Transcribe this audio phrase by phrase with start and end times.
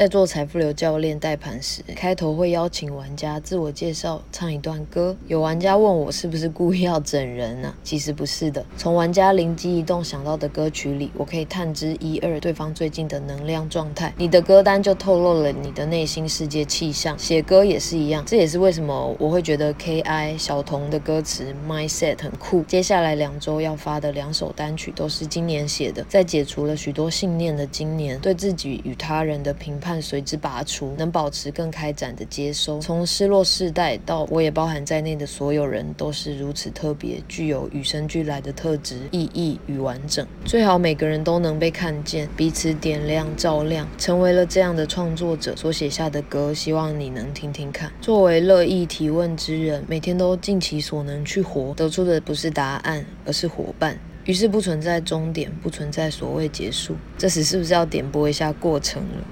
[0.00, 5.14] 在做财富流教练带盘时，开头会邀请玩家自我介绍，唱一段歌。
[5.26, 7.74] 有玩家问我是不是故意要整人呢？
[7.84, 14.10] 其实不是的，从玩家灵机一动想到的歌曲里，我可以探知一二对方最近的能量状态。
[14.16, 17.14] 你的歌单就透露了你的内心世界气象。
[17.18, 22.62] 写歌也是一样，这也是为什么我会觉得 K.I 小童的歌词 Mindset 很酷。
[22.62, 32.78] 接下来两周要发的两首单曲都是今年写的，在解除了许多信念的今年，对自己与他人的评判随之拔除，能保持更开展的接收。
[32.80, 40.26] 从失落世代到我也包含在内的所有人，都是如此特别，具有与生俱来的特质、意义与完整。
[40.44, 47.90] 最好每个人都能被看见，彼此点亮、照亮，成为了这样的创作者所写下的歌，希望你能听听看。
[48.02, 53.96] 作为乐意提问之人，每天都尽其所能去活，得出的不是答案，而是伙伴。
[54.26, 56.94] 于是不存在终点，不存在所谓结束。
[57.16, 59.24] 这时是不是要点播一下过程了？